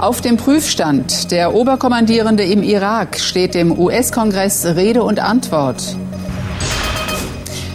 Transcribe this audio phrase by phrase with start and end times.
[0.00, 1.30] Auf dem Prüfstand.
[1.30, 5.94] Der Oberkommandierende im Irak steht dem US-Kongress Rede und Antwort.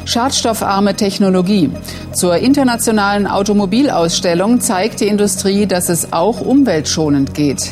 [0.05, 1.69] Schadstoffarme Technologie.
[2.13, 7.69] Zur internationalen Automobilausstellung zeigt die Industrie, dass es auch umweltschonend geht.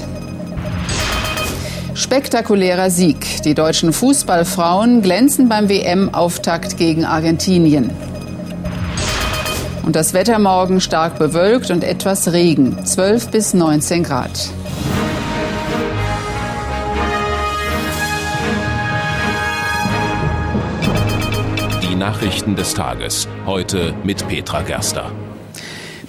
[1.96, 3.42] Spektakulärer Sieg.
[3.42, 7.90] Die deutschen Fußballfrauen glänzen beim WM-Auftakt gegen Argentinien.
[9.84, 14.50] Und das Wetter morgen stark bewölkt und etwas Regen, 12 bis 19 Grad.
[21.82, 23.28] Die Nachrichten des Tages.
[23.46, 25.12] Heute mit Petra Gerster.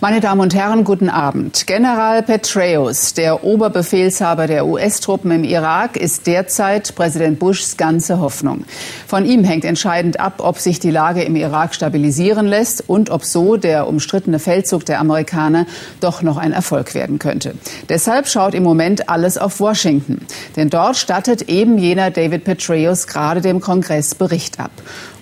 [0.04, 1.66] Meine Damen und Herren, guten Abend.
[1.66, 8.66] General Petraeus, der Oberbefehlshaber der US-Truppen im Irak, ist derzeit Präsident Bushs ganze Hoffnung.
[9.06, 13.24] Von ihm hängt entscheidend ab, ob sich die Lage im Irak stabilisieren lässt und ob
[13.24, 15.64] so der umstrittene Feldzug der Amerikaner
[16.00, 17.54] doch noch ein Erfolg werden könnte.
[17.88, 20.18] Deshalb schaut im Moment alles auf Washington.
[20.54, 24.72] Denn dort stattet eben jener David Petraeus gerade dem Kongress Bericht ab.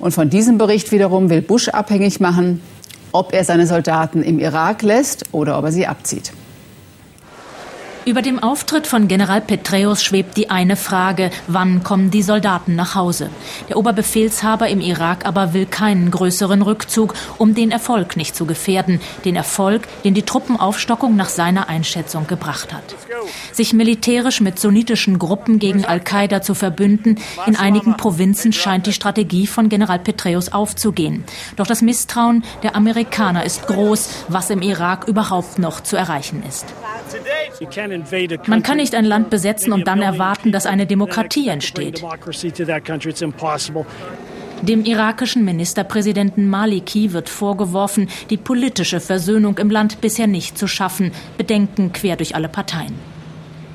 [0.00, 2.60] Und von diesem Bericht wiederum will Bush abhängig machen,
[3.12, 6.32] ob er seine Soldaten im Irak lässt oder ob er sie abzieht.
[8.04, 12.96] Über dem Auftritt von General Petraeus schwebt die eine Frage, wann kommen die Soldaten nach
[12.96, 13.30] Hause?
[13.68, 19.00] Der Oberbefehlshaber im Irak aber will keinen größeren Rückzug, um den Erfolg nicht zu gefährden,
[19.24, 22.82] den Erfolg, den die Truppenaufstockung nach seiner Einschätzung gebracht hat.
[23.52, 29.46] Sich militärisch mit sunnitischen Gruppen gegen Al-Qaida zu verbünden, in einigen Provinzen scheint die Strategie
[29.46, 31.22] von General Petraeus aufzugehen.
[31.54, 36.66] Doch das Misstrauen der Amerikaner ist groß, was im Irak überhaupt noch zu erreichen ist.
[38.46, 42.02] Man kann nicht ein Land besetzen und dann erwarten, dass eine Demokratie entsteht.
[44.62, 51.10] Dem irakischen Ministerpräsidenten Maliki wird vorgeworfen, die politische Versöhnung im Land bisher nicht zu schaffen.
[51.36, 52.94] Bedenken quer durch alle Parteien.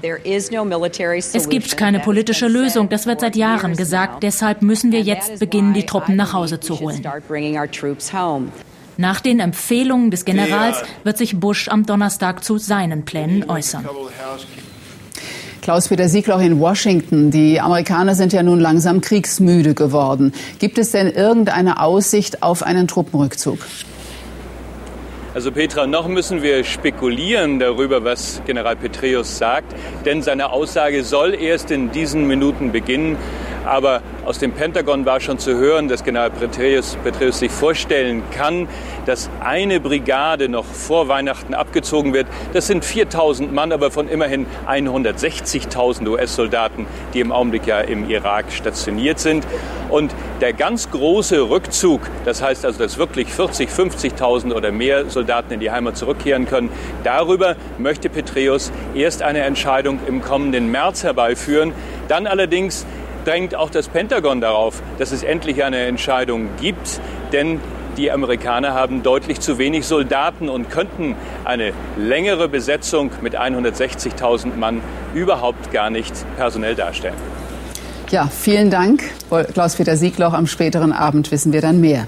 [0.01, 4.23] Es gibt keine politische Lösung, das wird seit Jahren gesagt.
[4.23, 7.03] Deshalb müssen wir jetzt beginnen, die Truppen nach Hause zu holen.
[8.97, 13.85] Nach den Empfehlungen des Generals wird sich Bush am Donnerstag zu seinen Plänen äußern.
[15.61, 17.29] Klaus-Peter Siegloch in Washington.
[17.29, 20.33] Die Amerikaner sind ja nun langsam kriegsmüde geworden.
[20.57, 23.59] Gibt es denn irgendeine Aussicht auf einen Truppenrückzug?
[25.35, 31.35] Also Petra, noch müssen wir spekulieren darüber, was General Petraeus sagt, denn seine Aussage soll
[31.35, 33.17] erst in diesen Minuten beginnen.
[33.67, 38.67] Aber aus dem Pentagon war schon zu hören, dass General Petraeus, Petraeus sich vorstellen kann,
[39.05, 42.27] dass eine Brigade noch vor Weihnachten abgezogen wird.
[42.53, 48.45] Das sind 4000 Mann, aber von immerhin 160.000 US-Soldaten, die im Augenblick ja im Irak
[48.51, 49.45] stationiert sind.
[49.89, 55.53] Und der ganz große Rückzug, das heißt also, dass wirklich 40, 50.000 oder mehr Soldaten
[55.53, 56.69] in die Heimat zurückkehren können,
[57.03, 61.71] darüber möchte Petraeus erst eine Entscheidung im kommenden März herbeiführen.
[62.07, 62.85] Dann allerdings
[63.27, 67.01] drängt auch das Pentagon darauf, dass es endlich eine Entscheidung gibt,
[67.33, 67.59] denn
[67.97, 74.81] die Amerikaner haben deutlich zu wenig Soldaten und könnten eine längere Besetzung mit 160.000 Mann
[75.13, 77.15] überhaupt gar nicht personell darstellen.
[78.09, 79.03] Ja, vielen Dank.
[79.53, 82.07] Klaus-Peter Siegloch, am späteren Abend wissen wir dann mehr.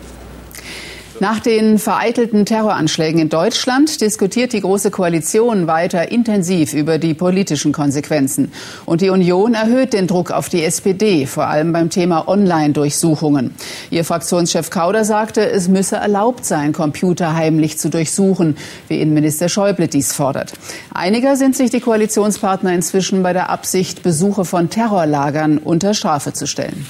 [1.22, 7.74] Nach den vereitelten Terroranschlägen in Deutschland diskutiert die Große Koalition weiter intensiv über die politischen
[7.74, 8.54] Konsequenzen.
[8.86, 13.54] Und die Union erhöht den Druck auf die SPD, vor allem beim Thema Online-Durchsuchungen.
[13.90, 18.56] Ihr Fraktionschef Kauder sagte, es müsse erlaubt sein, Computer heimlich zu durchsuchen,
[18.88, 20.54] wie Innenminister Schäuble dies fordert.
[20.94, 26.48] Einiger sind sich die Koalitionspartner inzwischen bei der Absicht, Besuche von Terrorlagern unter Strafe zu
[26.48, 26.86] stellen.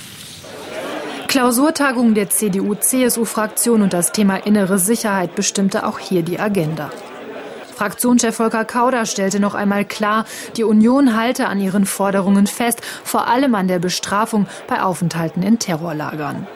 [1.30, 6.90] Klausurtagung der CDU-CSU-Fraktion und das Thema innere Sicherheit bestimmte auch hier die Agenda.
[7.76, 10.26] Fraktionschef Volker Kauder stellte noch einmal klar,
[10.58, 15.60] die Union halte an ihren Forderungen fest, vor allem an der Bestrafung bei Aufenthalten in
[15.60, 16.48] Terrorlagern.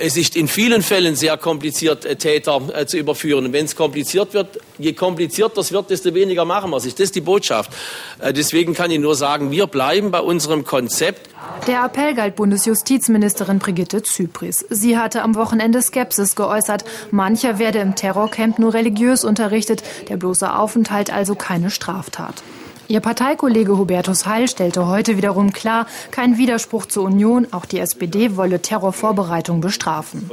[0.00, 3.52] Es ist in vielen Fällen sehr kompliziert, äh, Täter äh, zu überführen.
[3.52, 6.84] Wenn es kompliziert wird, je komplizierter es wird, desto weniger machen wir es.
[6.84, 7.72] Das ist die Botschaft.
[8.20, 11.28] Äh, deswegen kann ich nur sagen, wir bleiben bei unserem Konzept.
[11.66, 14.64] Der Appell galt Bundesjustizministerin Brigitte Zypris.
[14.70, 16.84] Sie hatte am Wochenende Skepsis geäußert.
[17.10, 22.44] Mancher werde im Terrorcamp nur religiös unterrichtet, der bloße Aufenthalt also keine Straftat.
[22.90, 27.46] Ihr Parteikollege Hubertus Heil stellte heute wiederum klar, kein Widerspruch zur Union.
[27.50, 30.30] Auch die SPD wolle Terrorvorbereitung bestrafen.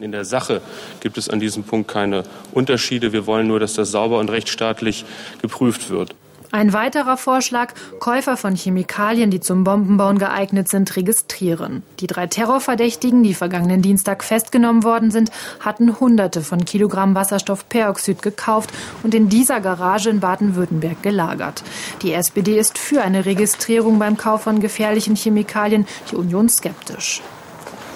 [0.00, 0.62] In der Sache
[1.00, 2.22] gibt es an diesem Punkt keine
[2.52, 3.12] Unterschiede.
[3.12, 5.04] Wir wollen nur, dass das sauber und rechtsstaatlich
[5.42, 6.14] geprüft wird.
[6.52, 11.82] Ein weiterer Vorschlag, Käufer von Chemikalien, die zum Bombenbauen geeignet sind, registrieren.
[12.00, 18.70] Die drei Terrorverdächtigen, die vergangenen Dienstag festgenommen worden sind, hatten Hunderte von Kilogramm Wasserstoffperoxid gekauft
[19.02, 21.62] und in dieser Garage in Baden-Württemberg gelagert.
[22.02, 27.22] Die SPD ist für eine Registrierung beim Kauf von gefährlichen Chemikalien, die Union skeptisch.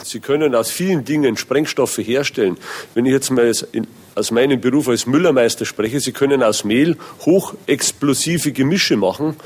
[0.02, 2.56] Sie können aus vielen Dingen Sprengstoffe herstellen.
[2.94, 3.52] Wenn ich jetzt mal
[4.14, 9.36] aus meinem Beruf als Müllermeister spreche, Sie können aus Mehl hochexplosive Gemische machen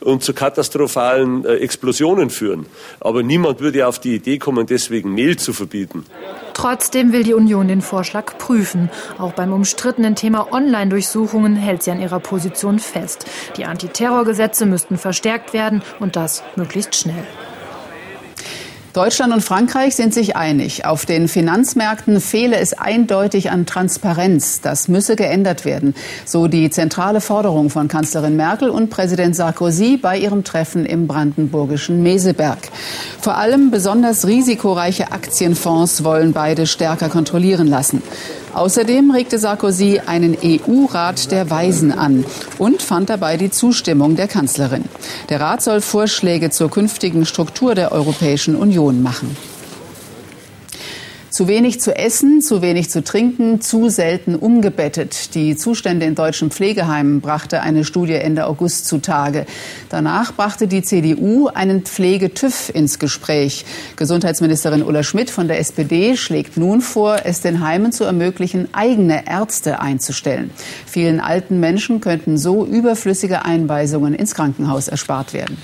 [0.00, 2.66] und zu katastrophalen äh, Explosionen führen.
[3.00, 6.04] Aber niemand würde auf die Idee kommen, deswegen Mehl zu verbieten.
[6.54, 8.90] Trotzdem will die Union den Vorschlag prüfen.
[9.18, 13.26] Auch beim umstrittenen Thema Online-Durchsuchungen hält sie an ihrer Position fest.
[13.56, 17.24] Die Antiterrorgesetze müssten verstärkt werden und das möglichst schnell.
[18.94, 20.84] Deutschland und Frankreich sind sich einig.
[20.84, 24.60] Auf den Finanzmärkten fehle es eindeutig an Transparenz.
[24.60, 25.96] Das müsse geändert werden.
[26.24, 32.04] So die zentrale Forderung von Kanzlerin Merkel und Präsident Sarkozy bei ihrem Treffen im brandenburgischen
[32.04, 32.58] Meseberg.
[33.20, 38.00] Vor allem besonders risikoreiche Aktienfonds wollen beide stärker kontrollieren lassen.
[38.54, 42.24] Außerdem regte Sarkozy einen EU-Rat der Weisen an
[42.58, 44.84] und fand dabei die Zustimmung der Kanzlerin.
[45.28, 49.36] Der Rat soll Vorschläge zur künftigen Struktur der Europäischen Union machen.
[51.34, 55.34] Zu wenig zu essen, zu wenig zu trinken, zu selten umgebettet.
[55.34, 59.44] Die Zustände in deutschen Pflegeheimen brachte eine Studie Ende August zutage.
[59.88, 63.64] Danach brachte die CDU einen Pflegetüff ins Gespräch.
[63.96, 69.26] Gesundheitsministerin Ulla Schmidt von der SPD schlägt nun vor, es den Heimen zu ermöglichen, eigene
[69.26, 70.52] Ärzte einzustellen.
[70.86, 75.58] Vielen alten Menschen könnten so überflüssige Einweisungen ins Krankenhaus erspart werden.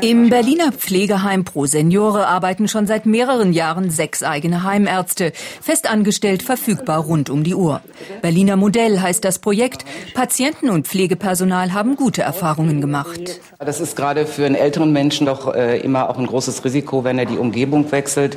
[0.00, 7.00] Im Berliner Pflegeheim Pro Seniore arbeiten schon seit mehreren Jahren sechs eigene Heimärzte, festangestellt verfügbar
[7.00, 7.80] rund um die Uhr.
[8.22, 9.84] Berliner Modell heißt das Projekt.
[10.14, 13.40] Patienten und Pflegepersonal haben gute Erfahrungen gemacht.
[13.58, 17.18] Das ist gerade für einen älteren Menschen doch äh, immer auch ein großes Risiko, wenn
[17.18, 18.36] er die Umgebung wechselt,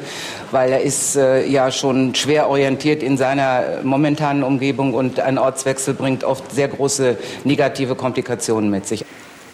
[0.52, 5.94] weil er ist äh, ja schon schwer orientiert in seiner momentanen Umgebung und ein Ortswechsel
[5.94, 9.06] bringt oft sehr große negative Komplikationen mit sich.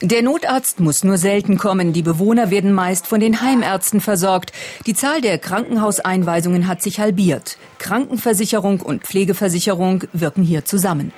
[0.06, 1.94] Der Notarzt muss nur selten kommen.
[1.94, 4.52] Die Bewohner werden meist von den Heimärzten versorgt.
[4.86, 7.58] Die Zahl der Krankenhauseinweisungen hat sich halbiert.
[7.80, 11.14] Krankenversicherung und Pflegeversicherung wirken hier zusammen.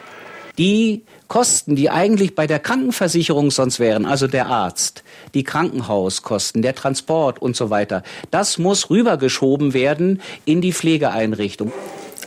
[0.60, 5.04] Die Kosten, die eigentlich bei der Krankenversicherung sonst wären, also der Arzt,
[5.34, 11.74] die Krankenhauskosten, der Transport und so weiter, das muss rübergeschoben werden in die Pflegeeinrichtung.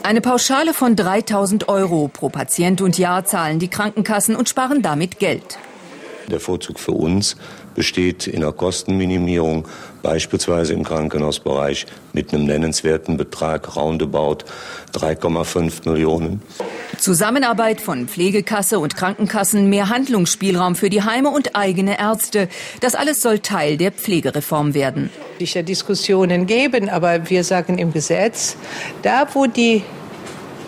[0.03, 5.21] Eine Pauschale von 3000 Euro pro Patient und Jahr zahlen die Krankenkassen und sparen damit
[5.21, 5.59] Geld.
[6.31, 7.37] Der Vorzug für uns
[7.75, 9.67] besteht in der Kostenminimierung,
[10.03, 14.39] beispielsweise im Krankenhausbereich mit einem nennenswerten Betrag roundabout
[14.93, 16.43] 3,5 Millionen.
[16.99, 22.49] Zusammenarbeit von Pflegekasse und Krankenkassen, mehr Handlungsspielraum für die Heime und eigene Ärzte.
[22.81, 25.11] Das alles soll Teil der Pflegereform werden.
[25.39, 28.57] Sicher Diskussionen geben, aber wir sagen im Gesetz,
[29.03, 29.83] da wo die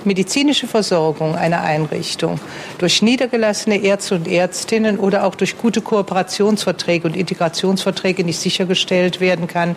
[0.05, 2.41] medizinische Versorgung einer Einrichtung
[2.79, 9.47] durch niedergelassene Ärzte und Ärztinnen oder auch durch gute Kooperationsverträge und Integrationsverträge nicht sichergestellt werden
[9.47, 9.77] kann,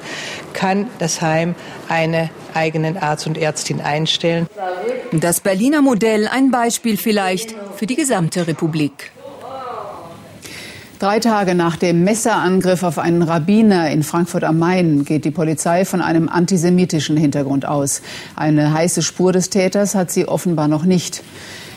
[0.54, 1.56] kann das Heim
[1.90, 4.48] einen eigenen Arzt und Ärztin einstellen.
[5.12, 9.12] Das Berliner Modell ein Beispiel vielleicht für die gesamte Republik.
[11.00, 15.86] Drei Tage nach dem Messerangriff auf einen Rabbiner in Frankfurt am Main geht die Polizei
[15.86, 18.01] von einem antisemitischen Hintergrund aus.
[18.36, 21.24] Eine heiße Spur des Täters hat sie offenbar noch nicht.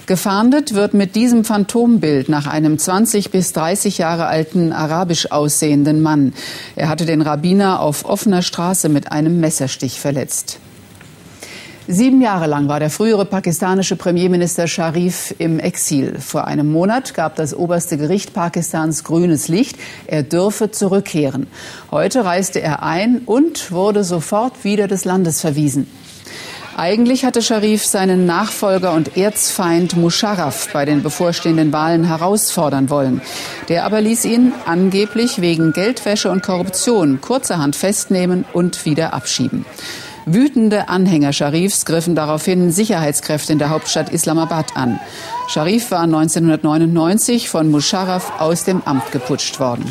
[0.07, 6.33] Gefahndet wird mit diesem Phantombild nach einem 20 bis 30 Jahre alten arabisch aussehenden Mann.
[6.77, 10.61] Er hatte den Rabbiner auf offener Straße mit einem Messerstich verletzt.
[11.89, 16.19] Sieben Jahre lang war der frühere pakistanische Premierminister Sharif im Exil.
[16.19, 19.77] Vor einem Monat gab das oberste Gericht Pakistans grünes Licht.
[20.09, 21.47] Er dürfe zurückkehren.
[21.93, 25.87] Heute reiste er ein und wurde sofort wieder des Landes verwiesen.
[26.77, 33.23] Eigentlich hatte Sharif seinen Nachfolger und Erzfeind Musharraf bei den bevorstehenden Wahlen herausfordern wollen.
[33.69, 39.65] Der aber ließ ihn angeblich wegen Geldwäsche und Korruption kurzerhand festnehmen und wieder abschieben.
[40.29, 44.99] Wütende Anhänger Sharifs griffen daraufhin Sicherheitskräfte in der Hauptstadt Islamabad an.
[45.47, 49.85] Sharif war 1999 von Musharraf aus dem Amt geputscht worden.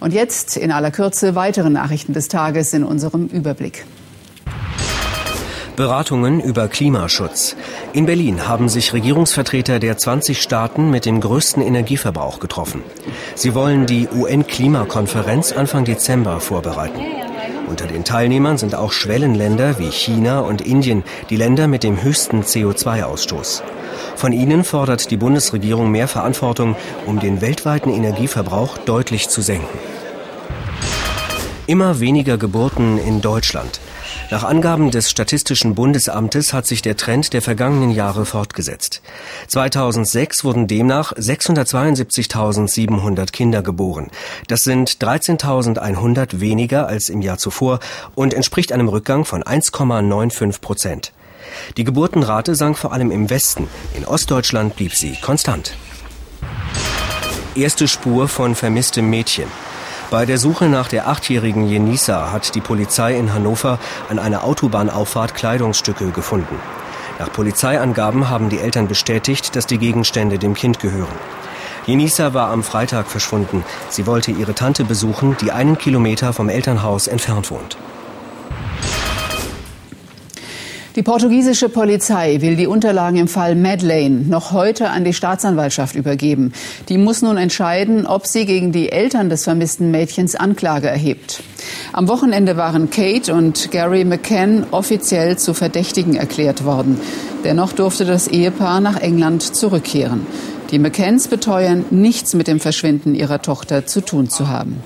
[0.00, 3.84] Und jetzt in aller Kürze weitere Nachrichten des Tages in unserem Überblick.
[5.76, 7.54] Beratungen über Klimaschutz.
[7.92, 12.82] In Berlin haben sich Regierungsvertreter der 20 Staaten mit dem größten Energieverbrauch getroffen.
[13.34, 17.00] Sie wollen die UN-Klimakonferenz Anfang Dezember vorbereiten.
[17.72, 22.42] Unter den Teilnehmern sind auch Schwellenländer wie China und Indien, die Länder mit dem höchsten
[22.42, 23.62] CO2-Ausstoß.
[24.14, 26.76] Von ihnen fordert die Bundesregierung mehr Verantwortung,
[27.06, 29.78] um den weltweiten Energieverbrauch deutlich zu senken.
[31.66, 33.80] Immer weniger Geburten in Deutschland.
[34.32, 39.02] Nach Angaben des Statistischen Bundesamtes hat sich der Trend der vergangenen Jahre fortgesetzt.
[39.48, 44.08] 2006 wurden demnach 672.700 Kinder geboren.
[44.48, 47.78] Das sind 13.100 weniger als im Jahr zuvor
[48.14, 51.12] und entspricht einem Rückgang von 1,95 Prozent.
[51.76, 53.68] Die Geburtenrate sank vor allem im Westen.
[53.94, 55.76] In Ostdeutschland blieb sie konstant.
[57.54, 59.44] Erste Spur von vermisstem Mädchen.
[60.12, 63.78] Bei der Suche nach der achtjährigen Jenisa hat die Polizei in Hannover
[64.10, 66.60] an einer Autobahnauffahrt Kleidungsstücke gefunden.
[67.18, 71.16] Nach Polizeiangaben haben die Eltern bestätigt, dass die Gegenstände dem Kind gehören.
[71.86, 73.64] Jenisa war am Freitag verschwunden.
[73.88, 77.78] Sie wollte ihre Tante besuchen, die einen Kilometer vom Elternhaus entfernt wohnt.
[80.94, 86.52] Die portugiesische Polizei will die Unterlagen im Fall Madeleine noch heute an die Staatsanwaltschaft übergeben.
[86.90, 91.42] Die muss nun entscheiden, ob sie gegen die Eltern des vermissten Mädchens Anklage erhebt.
[91.94, 97.00] Am Wochenende waren Kate und Gary McCann offiziell zu Verdächtigen erklärt worden.
[97.42, 100.26] Dennoch durfte das Ehepaar nach England zurückkehren.
[100.72, 104.82] Die McCanns beteuern, nichts mit dem Verschwinden ihrer Tochter zu tun zu haben.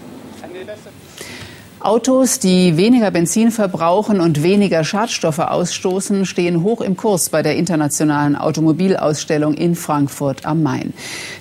[1.86, 7.54] Autos, die weniger Benzin verbrauchen und weniger Schadstoffe ausstoßen, stehen hoch im Kurs bei der
[7.54, 10.94] internationalen Automobilausstellung in Frankfurt am Main.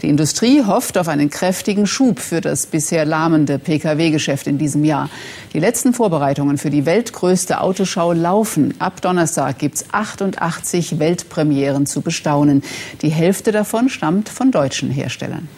[0.03, 5.09] Die Industrie hofft auf einen kräftigen Schub für das bisher lahmende Pkw-Geschäft in diesem Jahr.
[5.53, 8.75] Die letzten Vorbereitungen für die weltgrößte Autoschau laufen.
[8.77, 12.61] Ab Donnerstag gibt es 88 Weltpremieren zu bestaunen.
[13.01, 15.49] Die Hälfte davon stammt von deutschen Herstellern.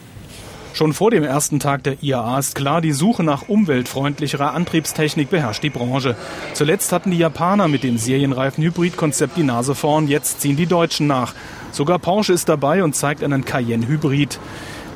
[0.74, 5.62] Schon vor dem ersten Tag der IAA ist klar, die Suche nach umweltfreundlicherer Antriebstechnik beherrscht
[5.62, 6.14] die Branche.
[6.52, 11.06] Zuletzt hatten die Japaner mit dem serienreifen Hybridkonzept die Nase vorn, jetzt ziehen die Deutschen
[11.06, 11.34] nach.
[11.72, 14.38] Sogar Porsche ist dabei und zeigt einen Cayenne Hybrid.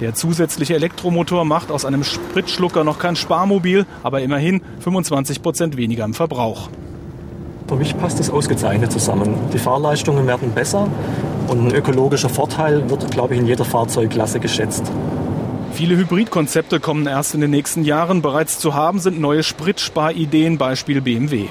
[0.00, 6.04] Der zusätzliche Elektromotor macht aus einem Spritschlucker noch kein Sparmobil, aber immerhin 25 Prozent weniger
[6.04, 6.68] im Verbrauch.
[7.68, 9.34] Für mich passt es ausgezeichnet zusammen.
[9.52, 10.88] Die Fahrleistungen werden besser
[11.48, 14.90] und ein ökologischer Vorteil wird, glaube ich, in jeder Fahrzeugklasse geschätzt.
[15.74, 18.20] Viele Hybridkonzepte kommen erst in den nächsten Jahren.
[18.20, 21.46] Bereits zu haben sind neue Spritsparideen, Beispiel BMW.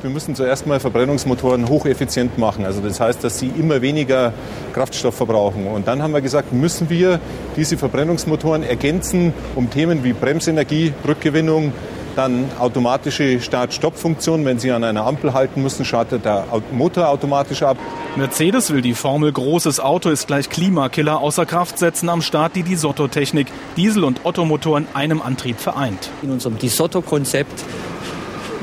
[0.00, 2.64] Wir müssen zuerst mal Verbrennungsmotoren hocheffizient machen.
[2.66, 4.32] Also das heißt, dass sie immer weniger
[4.74, 5.66] Kraftstoff verbrauchen.
[5.66, 7.18] Und dann haben wir gesagt, müssen wir
[7.56, 11.72] diese Verbrennungsmotoren ergänzen um Themen wie Bremsenergie, Rückgewinnung,
[12.14, 14.44] dann automatische Start-Stopp-Funktion.
[14.44, 17.76] Wenn Sie an einer Ampel halten müssen, schaltet der Motor automatisch ab.
[18.16, 22.62] Mercedes will die Formel großes Auto ist gleich Klimakiller außer Kraft setzen am Start die
[22.62, 23.48] Disotto-Technik.
[23.76, 26.10] Diesel- und Ottomotor in einem Antrieb vereint.
[26.22, 27.64] In unserem Disotto-Konzept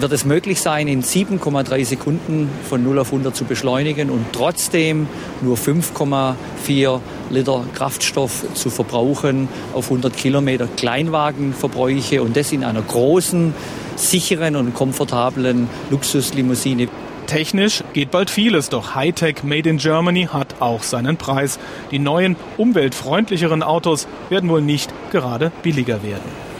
[0.02, 5.08] wird es möglich sein, in 7,3 Sekunden von 0 auf 100 zu beschleunigen und trotzdem
[5.42, 13.54] nur 5,4 Liter Kraftstoff zu verbrauchen auf 100 Kilometer Kleinwagenverbräuche und das in einer großen,
[13.96, 16.88] sicheren und komfortablen Luxuslimousine.
[17.28, 21.60] Technisch geht bald vieles, doch Hightech Made in Germany hat auch seinen Preis.
[21.92, 26.51] Die neuen, umweltfreundlicheren Autos werden wohl nicht gerade billiger werden.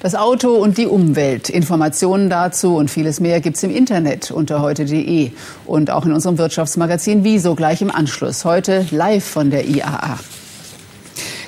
[0.00, 1.50] Das Auto und die Umwelt.
[1.50, 5.32] Informationen dazu und vieles mehr gibt's im Internet unter heute.de
[5.66, 8.46] und auch in unserem Wirtschaftsmagazin Wieso gleich im Anschluss.
[8.46, 10.18] Heute live von der IAA.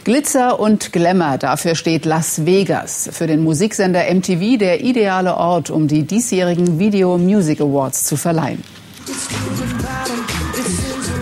[0.04, 3.08] Glitzer und Glamour, dafür steht Las Vegas.
[3.10, 8.62] Für den Musiksender MTV der ideale Ort, um die diesjährigen Video Music Awards zu verleihen.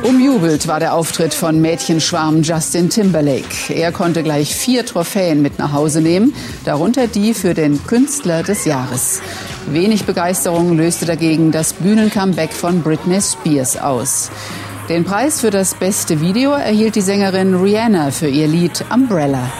[0.02, 3.74] Umjubelt war der Auftritt von Mädchenschwarm Justin Timberlake.
[3.74, 6.32] Er konnte gleich vier Trophäen mit nach Hause nehmen,
[6.64, 9.20] darunter die für den Künstler des Jahres.
[9.66, 14.30] Wenig Begeisterung löste dagegen das Bühnencomeback von Britney Spears aus.
[14.88, 19.50] Den Preis für das beste Video erhielt die Sängerin Rihanna für ihr Lied Umbrella.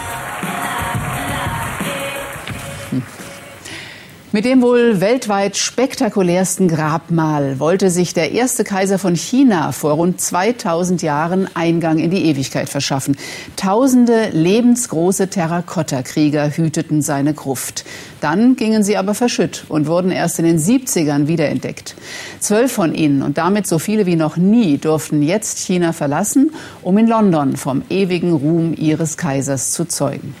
[4.33, 10.21] Mit dem wohl weltweit spektakulärsten Grabmal wollte sich der erste Kaiser von China vor rund
[10.21, 13.17] 2000 Jahren Eingang in die Ewigkeit verschaffen.
[13.57, 17.83] Tausende lebensgroße Terrakotta-Krieger hüteten seine Gruft.
[18.21, 21.95] Dann gingen sie aber verschütt und wurden erst in den 70ern wiederentdeckt.
[22.39, 26.97] Zwölf von ihnen und damit so viele wie noch nie durften jetzt China verlassen, um
[26.97, 30.33] in London vom ewigen Ruhm ihres Kaisers zu zeugen.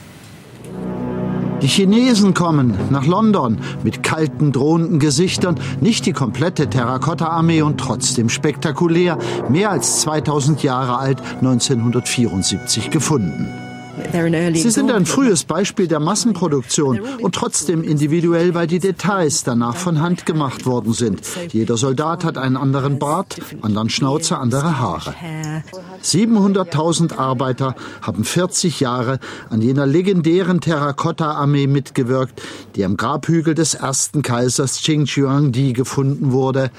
[1.61, 8.29] Die Chinesen kommen nach London mit kalten, drohenden Gesichtern, nicht die komplette Terrakotta-Armee und trotzdem
[8.29, 13.70] spektakulär, mehr als 2000 Jahre alt, 1974 gefunden.
[14.53, 20.01] Sie sind ein frühes Beispiel der Massenproduktion und trotzdem individuell, weil die Details danach von
[20.01, 21.21] Hand gemacht worden sind.
[21.51, 25.13] Jeder Soldat hat einen anderen Bart, anderen Schnauzer, andere Haare.
[26.03, 29.19] 700.000 Arbeiter haben 40 Jahre
[29.49, 32.41] an jener legendären Terrakotta-Armee mitgewirkt,
[32.75, 36.71] die am Grabhügel des ersten Kaisers Qing Di gefunden wurde.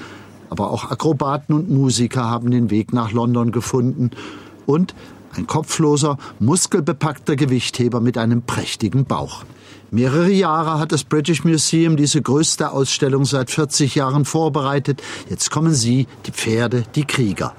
[0.50, 4.10] Aber auch Akrobaten und Musiker haben den Weg nach London gefunden.
[4.66, 4.94] Und
[5.36, 9.44] ein kopfloser, muskelbepackter Gewichtheber mit einem prächtigen Bauch.
[9.90, 15.02] Mehrere Jahre hat das British Museum diese größte Ausstellung seit 40 Jahren vorbereitet.
[15.28, 17.54] Jetzt kommen Sie, die Pferde, die Krieger.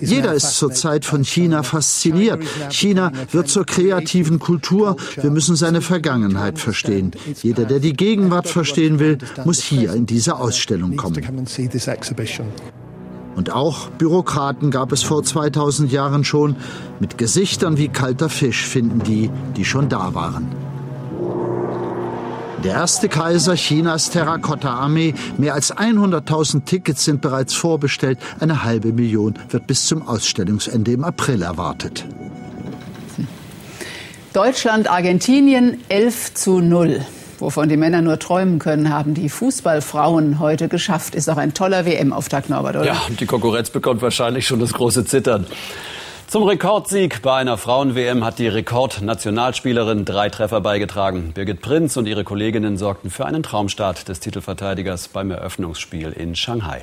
[0.00, 2.42] Jeder ist zurzeit von China fasziniert.
[2.70, 4.96] China wird zur kreativen Kultur.
[5.20, 7.12] Wir müssen seine Vergangenheit verstehen.
[7.42, 11.22] Jeder, der die Gegenwart verstehen will, muss hier in diese Ausstellung kommen.
[13.36, 16.56] Und auch Bürokraten gab es vor 2000 Jahren schon.
[16.98, 20.48] Mit Gesichtern wie kalter Fisch finden die, die schon da waren.
[22.64, 25.14] Der erste Kaiser Chinas Terrakotta-Armee.
[25.36, 28.18] Mehr als 100.000 Tickets sind bereits vorbestellt.
[28.40, 32.06] Eine halbe Million wird bis zum Ausstellungsende im April erwartet.
[34.32, 37.02] Deutschland, Argentinien 11 zu 0.
[37.38, 41.14] Wovon die Männer nur träumen können, haben die Fußballfrauen heute geschafft.
[41.14, 42.86] Ist auch ein toller WM-Auftakt, Norbert, oder?
[42.86, 45.46] Ja, und die Konkurrenz bekommt wahrscheinlich schon das große Zittern.
[46.28, 51.32] Zum Rekordsieg bei einer Frauen-WM hat die Rekordnationalspielerin drei Treffer beigetragen.
[51.34, 56.82] Birgit Prinz und ihre Kolleginnen sorgten für einen Traumstart des Titelverteidigers beim Eröffnungsspiel in Shanghai.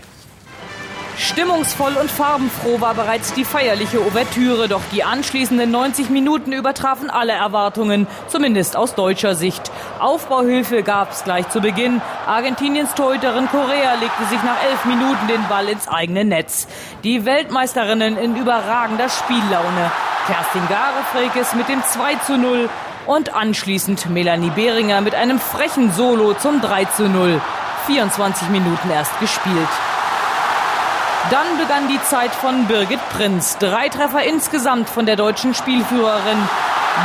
[1.17, 7.33] Stimmungsvoll und farbenfroh war bereits die feierliche Ouvertüre, doch die anschließenden 90 Minuten übertrafen alle
[7.33, 9.71] Erwartungen, zumindest aus deutscher Sicht.
[9.99, 12.01] Aufbauhilfe gab es gleich zu Beginn.
[12.25, 16.67] Argentiniens Torhüterin Correa legte sich nach elf Minuten den Ball ins eigene Netz.
[17.03, 19.91] Die Weltmeisterinnen in überragender Spiellaune.
[20.25, 22.69] Kerstin Garefrekes mit dem 2 zu 0
[23.05, 27.39] und anschließend Melanie Behringer mit einem frechen Solo zum 3 zu 0.
[27.85, 29.67] 24 Minuten erst gespielt.
[31.31, 33.57] Dann begann die Zeit von Birgit Prinz.
[33.57, 36.37] Drei Treffer insgesamt von der deutschen Spielführerin.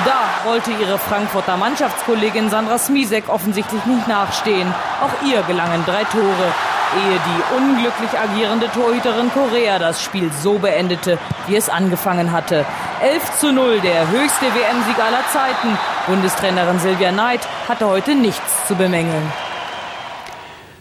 [0.05, 4.75] Da wollte ihre Frankfurter Mannschaftskollegin Sandra Smisek offensichtlich nicht nachstehen.
[5.01, 6.53] Auch ihr gelangen drei Tore,
[6.97, 12.67] ehe die unglücklich agierende Torhüterin Korea das Spiel so beendete, wie es angefangen hatte.
[13.01, 15.79] 11 zu 0, der höchste WM-Sieg aller Zeiten.
[16.07, 19.33] Bundestrainerin Silvia Neid hatte heute nichts zu bemängeln.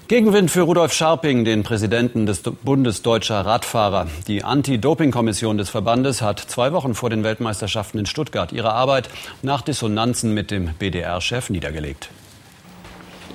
[0.08, 4.08] Gegenwind für Rudolf Scharping, den Präsidenten des Bundes deutscher Radfahrer.
[4.30, 9.10] Die Anti-Doping-Kommission des Verbandes hat zwei Wochen vor den Weltmeisterschaften in Stuttgart ihre Arbeit
[9.42, 12.10] nach Dissonanzen mit dem BDR-Chef niedergelegt.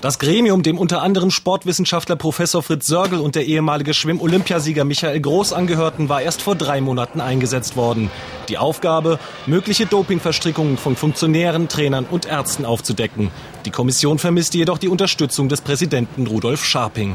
[0.02, 5.52] Das Gremium, dem unter anderem Sportwissenschaftler Professor Fritz Sörgel und der ehemalige Schwimm-Olympiasieger Michael Groß
[5.52, 8.10] angehörten, war erst vor drei Monaten eingesetzt worden.
[8.48, 13.30] Die Aufgabe, mögliche Dopingverstrickungen von Funktionären, Trainern und Ärzten aufzudecken.
[13.64, 17.14] Die Kommission vermisste jedoch die Unterstützung des Präsidenten Rudolf Scharping.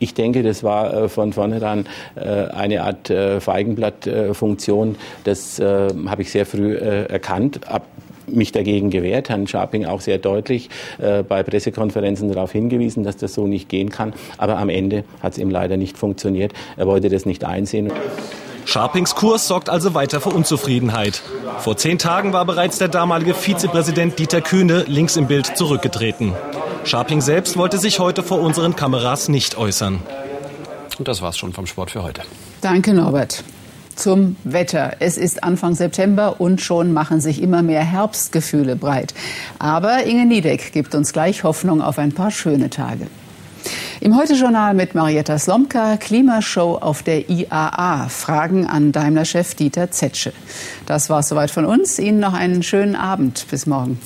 [0.00, 4.96] Ich denke, das war äh, von vornherein äh, eine Art äh, Feigenblattfunktion.
[5.22, 7.60] Das habe ich sehr früh erkannt
[8.28, 13.34] mich dagegen gewehrt, Herrn Scharping auch sehr deutlich äh, bei Pressekonferenzen darauf hingewiesen, dass das
[13.34, 14.12] so nicht gehen kann.
[14.36, 16.52] Aber am Ende hat es ihm leider nicht funktioniert.
[16.76, 17.92] Er wollte das nicht einsehen.
[18.64, 21.22] Scharpings Kurs sorgt also weiter für Unzufriedenheit.
[21.58, 26.34] Vor zehn Tagen war bereits der damalige Vizepräsident Dieter Kühne links im Bild zurückgetreten.
[26.84, 30.00] Scharping selbst wollte sich heute vor unseren Kameras nicht äußern.
[30.98, 32.22] Und das war's schon vom Sport für heute.
[32.60, 33.42] Danke, Norbert
[33.98, 34.96] zum Wetter.
[35.00, 39.14] Es ist Anfang September und schon machen sich immer mehr Herbstgefühle breit.
[39.58, 43.06] Aber Inge Niedeck gibt uns gleich Hoffnung auf ein paar schöne Tage.
[44.00, 48.08] Im Heute-Journal mit Marietta Slomka, Klimashow auf der IAA.
[48.08, 50.32] Fragen an Daimler-Chef Dieter Zetsche.
[50.86, 51.98] Das war's soweit von uns.
[51.98, 53.46] Ihnen noch einen schönen Abend.
[53.50, 53.98] Bis morgen.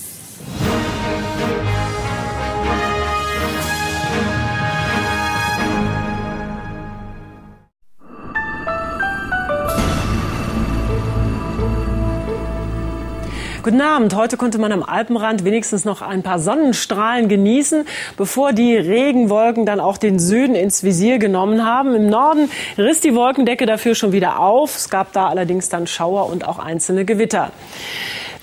[13.63, 14.17] Guten Abend.
[14.17, 19.79] Heute konnte man am Alpenrand wenigstens noch ein paar Sonnenstrahlen genießen, bevor die Regenwolken dann
[19.79, 21.95] auch den Süden ins Visier genommen haben.
[21.95, 24.75] Im Norden riss die Wolkendecke dafür schon wieder auf.
[24.75, 27.53] Es gab da allerdings dann Schauer und auch einzelne Gewitter.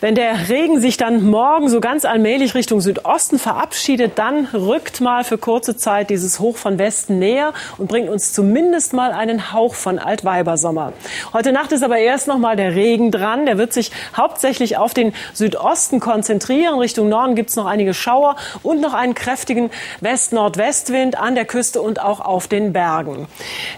[0.02, 5.26] Wenn der Regen sich dann morgen so ganz allmählich Richtung Südosten verabschiedet, dann rückt mal
[5.26, 9.74] für kurze Zeit dieses Hoch von Westen näher und bringt uns zumindest mal einen Hauch
[9.76, 10.94] von Altweibersommer.
[11.34, 13.46] Heute Nacht ist aber erst noch mal der Regen dran.
[13.46, 16.80] Der wird sich hauptsächlich auf den Südosten konzentrieren.
[16.80, 21.82] Richtung Norden gibt es noch einige Schauer und noch einen kräftigen West-Nordwestwind an der Küste
[21.82, 23.28] und auch auf den Bergen.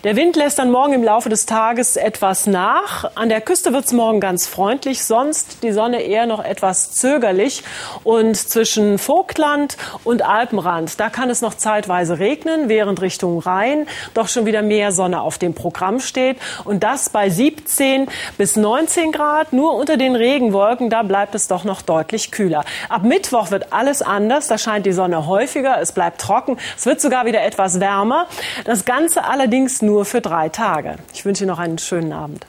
[0.03, 3.09] Der Wind lässt dann morgen im Laufe des Tages etwas nach.
[3.15, 7.63] An der Küste wird es morgen ganz freundlich, sonst die Sonne eher noch etwas zögerlich.
[8.03, 14.27] Und zwischen Vogtland und Alpenrand, da kann es noch zeitweise regnen, während Richtung Rhein doch
[14.27, 16.37] schon wieder mehr Sonne auf dem Programm steht.
[16.65, 19.53] Und das bei 17 bis 19 Grad.
[19.53, 22.63] Nur unter den Regenwolken, da bleibt es doch noch deutlich kühler.
[22.89, 24.47] Ab Mittwoch wird alles anders.
[24.47, 25.79] Da scheint die Sonne häufiger.
[25.79, 26.57] Es bleibt trocken.
[26.77, 28.27] Es wird sogar wieder etwas wärmer.
[28.65, 30.95] Das Ganze allerdings nur für drei Tage.
[31.13, 32.45] Ich wünsche Ihnen noch einen schönen Abend.